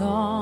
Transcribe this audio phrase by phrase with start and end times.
[0.00, 0.39] Long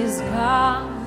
[0.00, 0.99] and His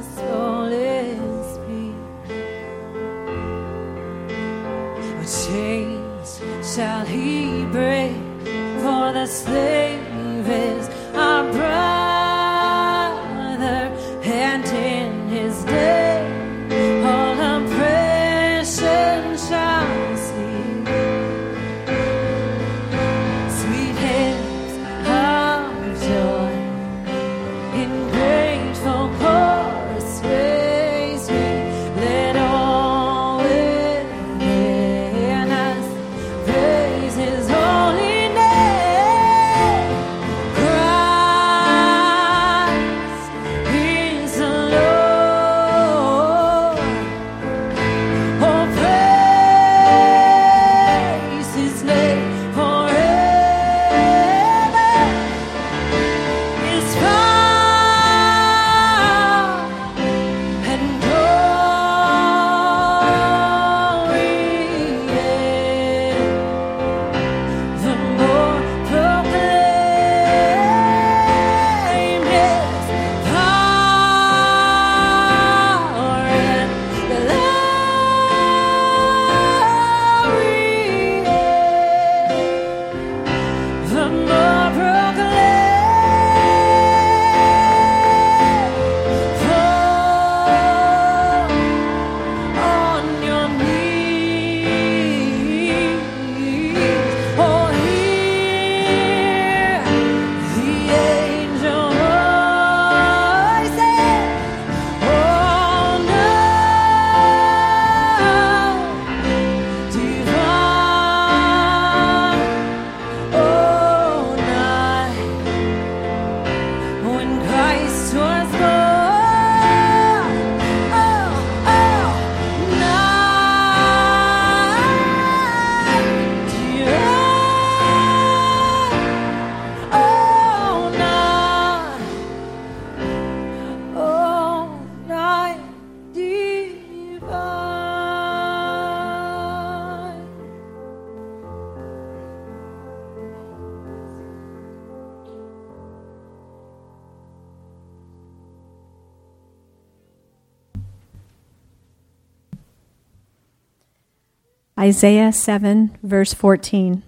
[154.84, 157.04] Isaiah 7, verse 14.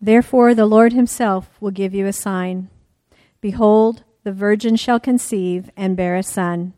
[0.00, 2.70] Therefore, the Lord himself will give you a sign.
[3.42, 6.72] Behold, the virgin shall conceive and bear a son,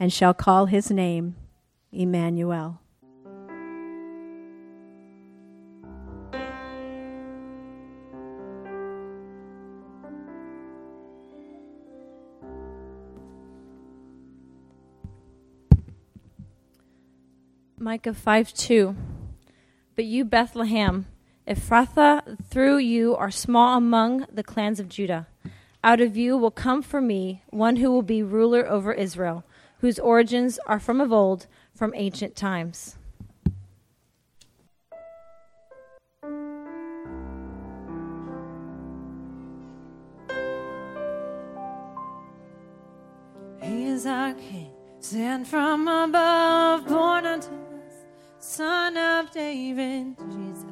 [0.00, 1.36] and shall call his name
[1.92, 2.80] Emmanuel.
[17.84, 18.96] Micah 5 2.
[19.94, 21.04] But you, Bethlehem,
[21.46, 25.26] Ephrathah, through you are small among the clans of Judah.
[25.84, 29.44] Out of you will come for me one who will be ruler over Israel,
[29.80, 32.96] whose origins are from of old, from ancient times.
[43.60, 47.50] He is our King, sent from above, born unto
[48.46, 50.68] Son of David, Jesus.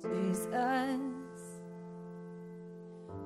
[0.00, 1.00] Jesus.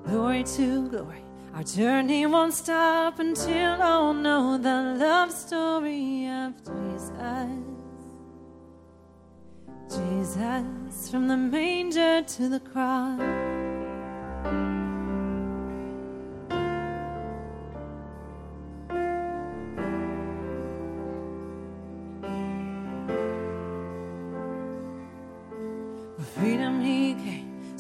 [0.06, 1.23] Glory to glory,
[1.54, 7.12] our journey won't stop until all know the love story of Jesus.
[9.90, 13.21] Jesus, from the manger to the cross.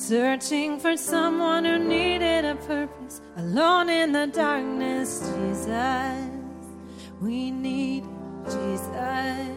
[0.06, 3.20] Searching for someone who needed a purpose.
[3.38, 6.30] Alone in the darkness, Jesus.
[7.20, 8.04] We need
[8.44, 9.50] Jesus.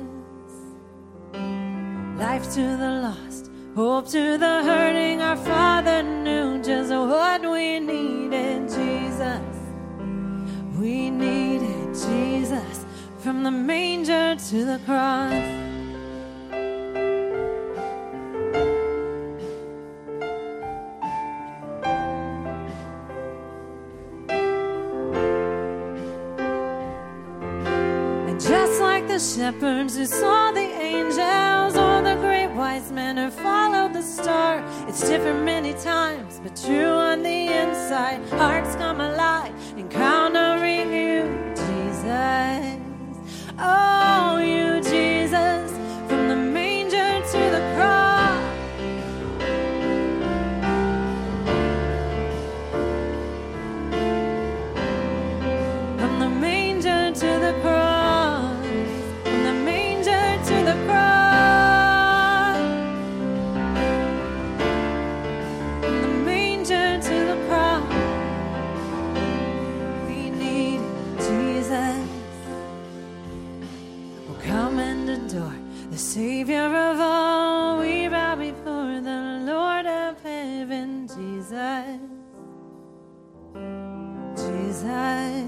[2.18, 5.22] Life to the lost, hope to the hurting.
[5.22, 9.56] Our Father knew just what we needed, Jesus.
[10.80, 12.86] We needed Jesus
[13.20, 15.59] from the manger to the cross.
[35.02, 38.20] Different many times, but true on the inside.
[38.30, 38.89] Hearts come
[76.00, 77.80] Savior of all.
[77.80, 82.00] We bow before the Lord of heaven, Jesus.
[84.38, 85.46] Jesus.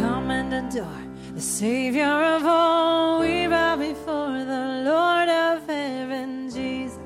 [0.00, 1.04] Come and adore
[1.34, 2.04] the Savior
[2.34, 3.20] of all.
[3.20, 6.98] We bow before the Lord of heaven, Jesus.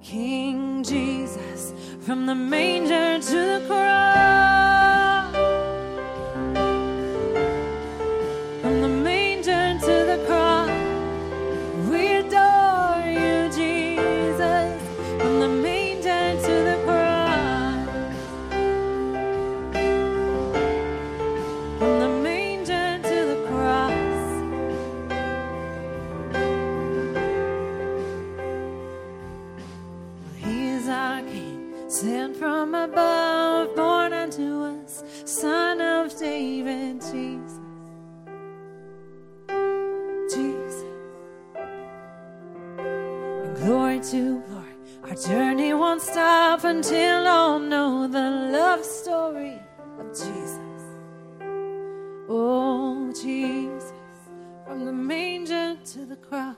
[0.00, 1.72] King Jesus,
[2.06, 3.83] from the manger to the cross.
[44.10, 49.58] To glory, our journey won't stop until all know the love story
[49.98, 50.58] of Jesus.
[52.28, 53.92] Oh, Jesus,
[54.66, 56.53] from the manger to the cross.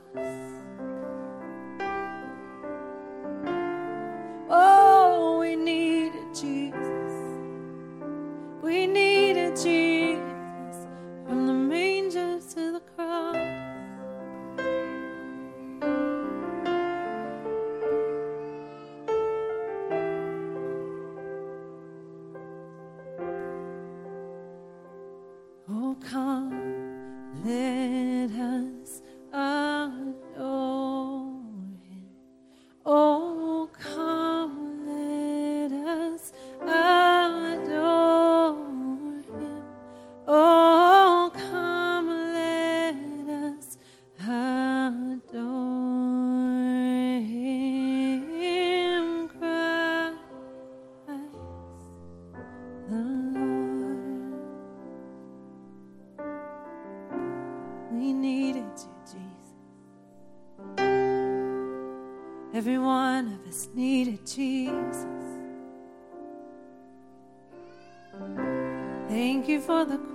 [69.67, 70.06] For the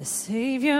[0.00, 0.79] the Savior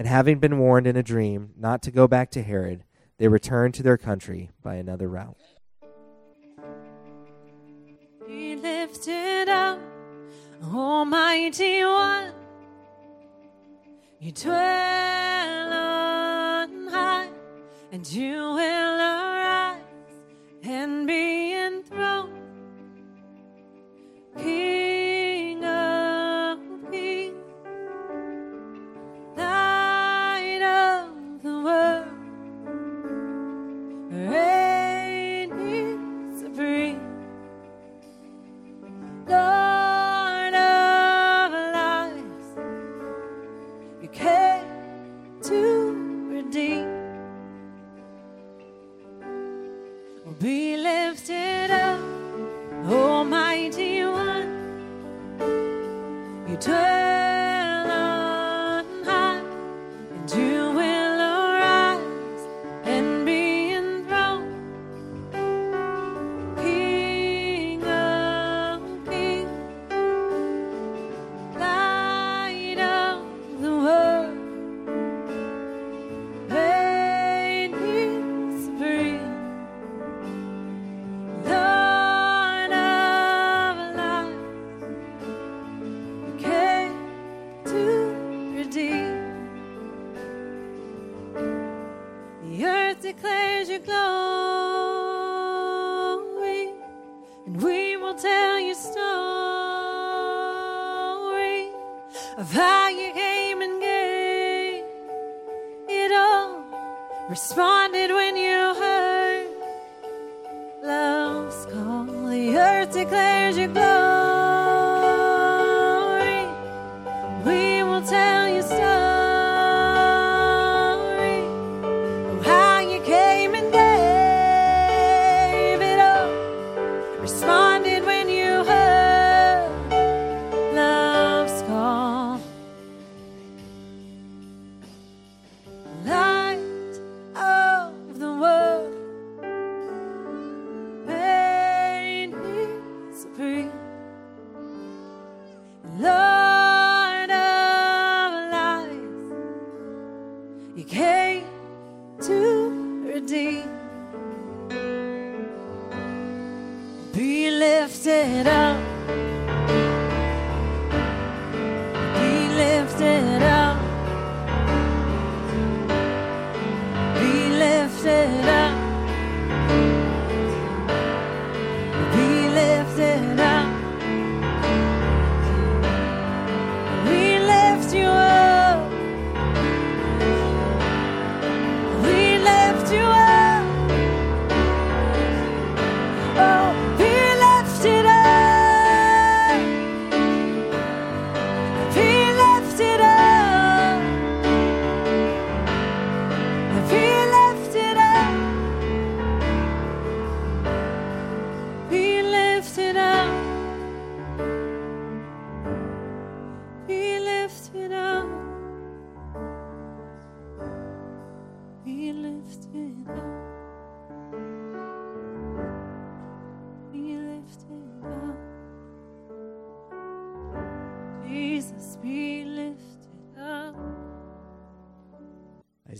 [0.00, 2.84] And having been warned in a dream not to go back to Herod,
[3.18, 5.36] they returned to their country by another route.
[8.26, 9.78] Lifted up,
[10.64, 12.32] Almighty One.
[14.20, 17.28] You dwell on high,
[17.92, 19.19] and you will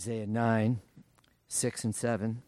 [0.01, 0.79] Isaiah 9,
[1.47, 2.41] 6 and 7.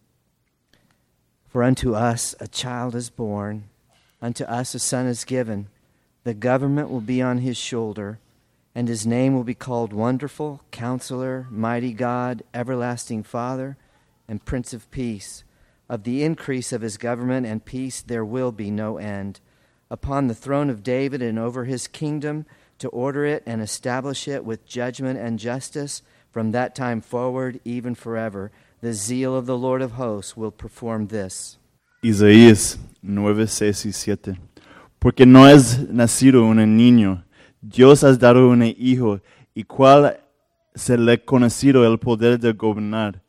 [1.48, 3.66] For unto us a child is born,
[4.20, 5.68] unto us a son is given.
[6.24, 8.18] The government will be on his shoulder,
[8.74, 13.78] and his name will be called Wonderful, Counselor, Mighty God, Everlasting Father,
[14.28, 15.44] and Prince of Peace.
[15.88, 19.42] Of the increase of his government and peace there will be no end.
[19.92, 22.48] Upon the throne of David and over his kingdom,
[22.84, 27.96] to order it and establish it with judgment and justice from that time forward, even
[27.96, 28.52] forever.
[28.82, 31.58] The zeal of the Lord of hosts will perform this.
[32.04, 34.38] Isaías 9, 6 y 7.
[35.00, 37.24] Porque no es nacido un niño,
[37.62, 39.22] Dios has dado un hijo,
[39.56, 40.20] y cual
[40.76, 43.22] se le conocido el poder de gobernar.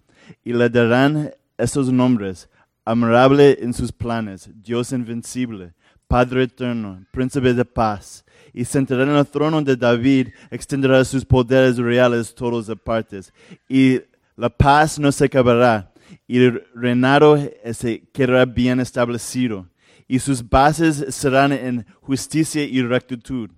[0.44, 2.48] Y le darán estos nombres,
[2.84, 5.74] admirable en sus planes, Dios invencible,
[6.08, 8.24] Padre eterno, príncipe de paz.
[8.53, 13.32] Y sentará en el trono de David, extenderá sus poderes reales todos de partes.
[13.67, 14.01] Y
[14.36, 15.91] la paz no se acabará,
[16.27, 17.38] y el reinado
[17.73, 19.67] se quedará bien establecido,
[20.08, 23.49] y sus bases serán en justicia y rectitud.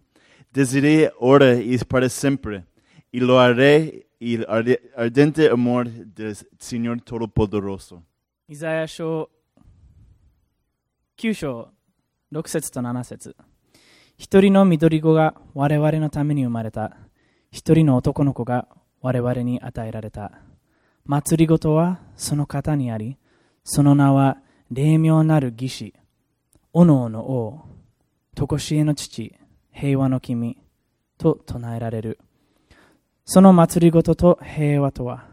[0.51, 2.65] Desiré ahora y para siempre,
[3.11, 8.03] y lo haré y el arde- ardente amor del Señor Todopoderoso.
[8.49, 9.29] イザヤ書
[11.17, 11.71] 9章
[12.33, 13.35] 6節と7節
[14.16, 16.96] 一人の緑子が我々のために生まれた。
[17.50, 18.66] 一人の男の子が
[19.02, 20.32] 我々に与えられた。
[21.04, 23.16] 祭りごとはその方にあり
[23.62, 24.38] その名は
[24.70, 25.94] 霊妙なる義士。
[26.72, 27.60] 炎の王。
[28.34, 29.34] 常しえの父。
[29.70, 30.58] 平和の君。
[31.18, 32.18] と唱えられる。
[33.24, 35.26] その祭りごとと平和とは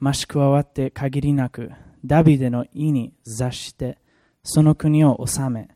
[0.00, 1.72] 増し加わって限りなく
[2.04, 3.98] ダビデの意に座して
[4.44, 5.68] その国を治め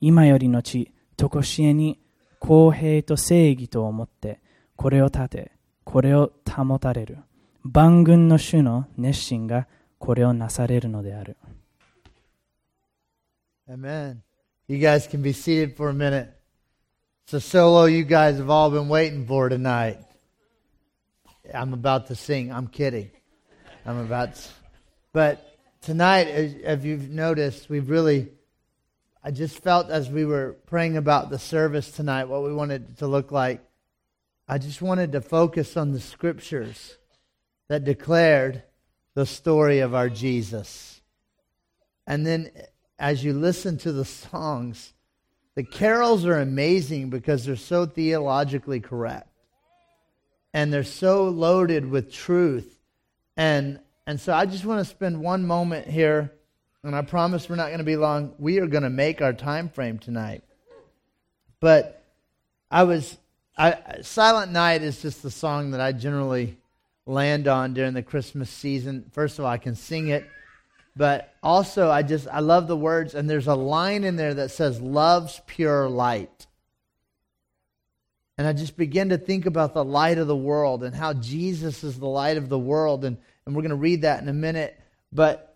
[0.00, 1.99] 今よりのち常しえに
[2.39, 4.39] 公平と正義と思って
[4.75, 5.51] これを立て
[5.83, 7.17] これを保たれる
[7.63, 11.37] 万軍の主の熱心がこれをなされるのである
[13.69, 14.21] Amen.
[14.67, 16.27] You guys can be seated for a minute.
[17.25, 19.99] It's a solo you guys have all been waiting for tonight.
[21.53, 22.51] I'm about to sing.
[22.51, 23.11] I'm kidding.
[23.85, 24.41] I'm about to.
[25.13, 28.31] But tonight, as, as you've noticed, we've really.
[29.26, 33.06] I just felt as we were praying about the service tonight, what we wanted to
[33.06, 33.64] look like.
[34.46, 36.98] I just wanted to focus on the scriptures
[37.68, 38.62] that declared
[39.14, 41.00] the story of our Jesus.
[42.06, 42.50] And then
[42.98, 44.92] as you listen to the songs,
[45.54, 49.30] the carols are amazing because they're so theologically correct.
[50.52, 52.78] And they're so loaded with truth.
[53.38, 56.32] And and so I just want to spend one moment here,
[56.84, 58.34] and I promise we're not going to be long.
[58.38, 60.44] We are going to make our time frame tonight.
[61.58, 62.04] But
[62.70, 63.16] I was
[63.56, 66.58] I Silent Night is just the song that I generally
[67.06, 69.10] land on during the Christmas season.
[69.12, 70.28] First of all, I can sing it,
[70.94, 74.50] but also I just I love the words and there's a line in there that
[74.50, 76.46] says love's pure light.
[78.36, 81.82] And I just begin to think about the light of the world and how Jesus
[81.82, 83.16] is the light of the world and
[83.46, 84.78] and we're going to read that in a minute,
[85.12, 85.53] but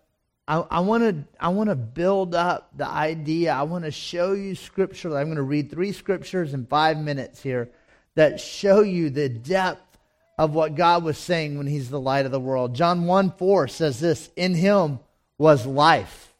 [0.49, 3.53] I want to I want to build up the idea.
[3.53, 5.15] I want to show you scripture.
[5.15, 7.69] I'm going to read three scriptures in 5 minutes here
[8.15, 9.99] that show you the depth
[10.39, 12.73] of what God was saying when He's the light of the world.
[12.73, 14.99] John 1 4 says this In Him
[15.37, 16.33] was life,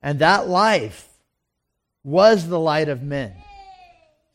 [0.00, 1.08] and that life
[2.02, 3.34] was the light of men.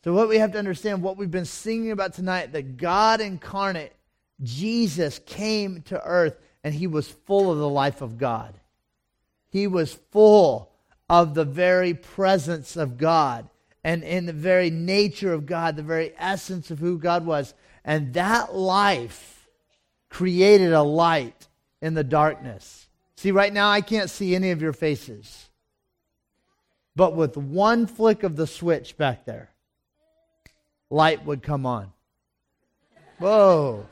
[0.04, 3.94] So, what we have to understand, what we've been singing about tonight, that God incarnate,
[4.42, 8.58] Jesus came to earth and he was full of the life of God.
[9.50, 10.72] He was full
[11.08, 13.48] of the very presence of God
[13.84, 17.52] and in the very nature of God, the very essence of who God was.
[17.84, 19.46] And that life
[20.08, 21.48] created a light
[21.82, 22.88] in the darkness.
[23.16, 25.50] See, right now I can't see any of your faces.
[26.96, 29.50] But with one flick of the switch back there,
[30.88, 31.92] light would come on.
[33.18, 33.86] Whoa.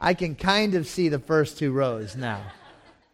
[0.00, 2.42] I can kind of see the first two rows now.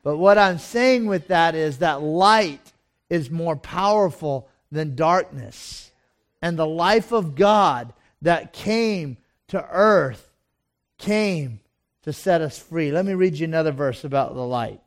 [0.02, 2.72] But what I'm saying with that is that light
[3.08, 5.90] is more powerful than darkness.
[6.42, 9.16] And the life of God that came
[9.48, 10.30] to earth
[10.98, 11.60] came
[12.02, 12.92] to set us free.
[12.92, 14.80] Let me read you another verse about the light.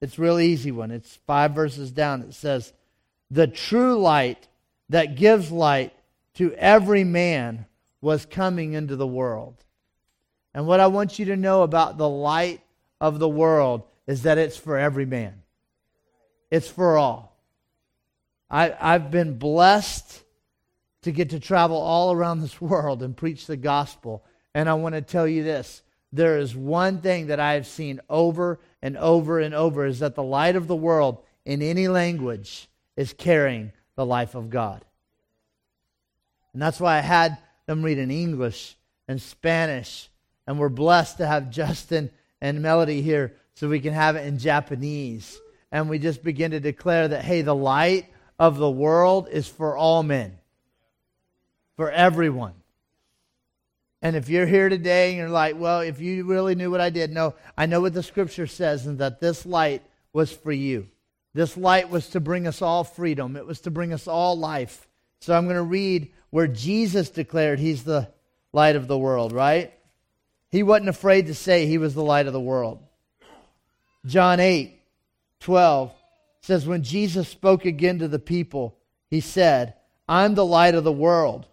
[0.00, 0.90] It's a real easy one.
[0.90, 2.22] It's five verses down.
[2.22, 2.72] It says,
[3.30, 4.48] The true light
[4.88, 5.94] that gives light
[6.34, 7.66] to every man
[8.00, 9.63] was coming into the world.
[10.54, 12.60] And what I want you to know about the light
[13.00, 15.42] of the world is that it's for every man,
[16.50, 17.36] it's for all.
[18.50, 20.22] I, I've been blessed
[21.02, 24.24] to get to travel all around this world and preach the gospel.
[24.54, 28.00] And I want to tell you this there is one thing that I have seen
[28.08, 32.68] over and over and over is that the light of the world in any language
[32.96, 34.84] is carrying the life of God.
[36.52, 37.36] And that's why I had
[37.66, 38.76] them read in English
[39.08, 40.08] and Spanish.
[40.46, 44.38] And we're blessed to have Justin and Melody here so we can have it in
[44.38, 45.38] Japanese.
[45.72, 48.06] And we just begin to declare that, hey, the light
[48.38, 50.38] of the world is for all men,
[51.76, 52.54] for everyone.
[54.02, 56.90] And if you're here today and you're like, well, if you really knew what I
[56.90, 60.88] did, no, I know what the scripture says, and that this light was for you.
[61.32, 64.86] This light was to bring us all freedom, it was to bring us all life.
[65.20, 68.10] So I'm going to read where Jesus declared he's the
[68.52, 69.72] light of the world, right?
[70.54, 72.78] He wasn't afraid to say he was the light of the world.
[74.06, 74.80] John 8,
[75.40, 75.92] 12
[76.42, 78.76] says, When Jesus spoke again to the people,
[79.10, 79.74] he said,
[80.08, 81.48] I'm the light of the world.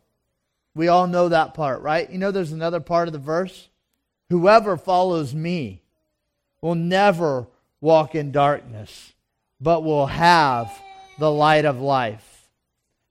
[0.75, 2.11] We all know that part, right?
[2.11, 3.69] You know, there's another part of the verse.
[4.29, 5.81] Whoever follows me
[6.61, 7.47] will never
[7.79, 9.13] walk in darkness,
[9.59, 10.71] but will have
[11.17, 12.47] the light of life.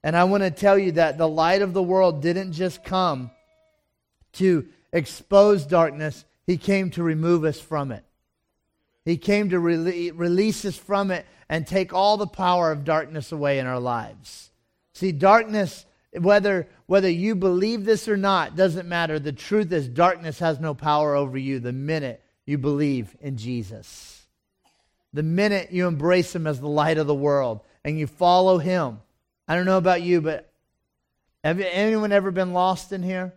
[0.04, 3.32] And I want to tell you that the light of the world didn't just come
[4.34, 8.04] to expose darkness, he came to remove us from it.
[9.04, 13.32] He came to rele- release us from it and take all the power of darkness
[13.32, 14.50] away in our lives.
[14.92, 19.18] See, darkness, whether, whether you believe this or not, doesn't matter.
[19.18, 24.26] The truth is, darkness has no power over you the minute you believe in Jesus.
[25.12, 29.00] The minute you embrace Him as the light of the world and you follow Him.
[29.48, 30.52] I don't know about you, but
[31.42, 33.32] have anyone ever been lost in here?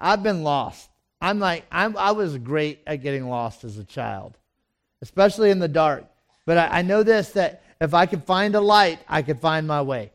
[0.00, 0.90] I've been lost.
[1.20, 4.36] I'm like, I'm, I was great at getting lost as a child,
[5.02, 6.04] especially in the dark.
[6.46, 9.66] But I, I know this that if I could find a light, I could find
[9.66, 10.12] my way.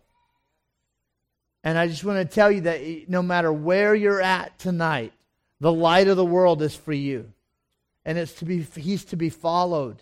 [1.63, 5.13] And I just want to tell you that no matter where you're at tonight,
[5.59, 7.31] the light of the world is for you.
[8.05, 10.01] And it's to be he's to be followed.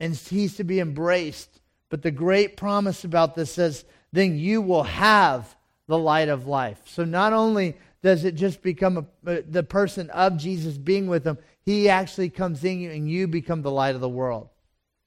[0.00, 1.60] And he's to be embraced.
[1.90, 5.56] But the great promise about this says, then you will have
[5.88, 6.80] the light of life.
[6.86, 11.24] So not only does it just become a, uh, the person of Jesus being with
[11.24, 14.48] them, he actually comes in you and you become the light of the world.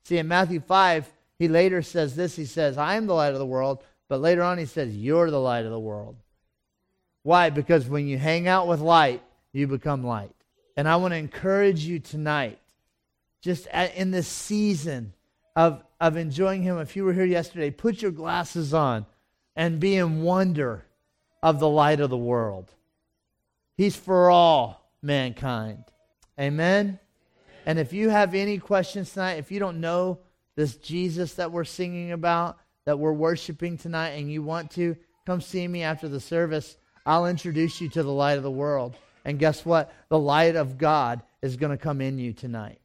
[0.03, 2.35] See, in Matthew 5, he later says this.
[2.35, 3.83] He says, I am the light of the world.
[4.09, 6.17] But later on, he says, You're the light of the world.
[7.23, 7.49] Why?
[7.49, 9.23] Because when you hang out with light,
[9.53, 10.35] you become light.
[10.75, 12.59] And I want to encourage you tonight,
[13.41, 15.13] just in this season
[15.55, 16.77] of, of enjoying Him.
[16.79, 19.05] If you were here yesterday, put your glasses on
[19.55, 20.85] and be in wonder
[21.41, 22.73] of the light of the world.
[23.81, 25.85] He's for all mankind.
[26.39, 26.99] Amen.
[27.65, 30.19] And if you have any questions tonight, if you don't know
[30.55, 35.41] this Jesus that we're singing about, that we're worshiping tonight, and you want to, come
[35.41, 36.77] see me after the service.
[37.07, 38.97] I'll introduce you to the light of the world.
[39.25, 39.91] And guess what?
[40.09, 42.81] The light of God is going to come in you tonight.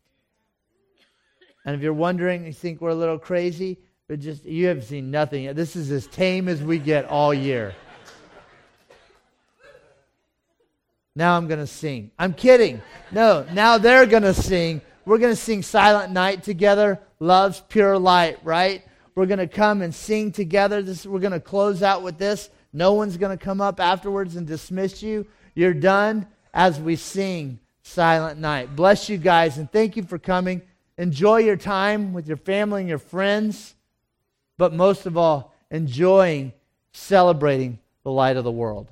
[1.67, 3.77] And if you're wondering, you think we're a little crazy,
[4.09, 5.53] but just you have seen nothing.
[5.53, 7.75] This is as tame as we get all year.
[11.17, 12.11] Now I'm going to sing.
[12.19, 12.83] I'm kidding.
[13.11, 14.83] No, now they're going to sing.
[15.07, 17.01] We're going to sing Silent Night together.
[17.19, 18.85] Love's pure light, right?
[19.15, 20.83] We're going to come and sing together.
[20.83, 22.51] This, we're going to close out with this.
[22.75, 25.27] No one's going to come up afterwards and dismiss you.
[25.55, 28.77] You're done as we sing Silent Night.
[28.77, 30.61] Bless you guys and thank you for coming.
[30.99, 33.75] Enjoy your time with your family and your friends,
[34.59, 36.53] but most of all, enjoying
[36.93, 38.91] celebrating the light of the world.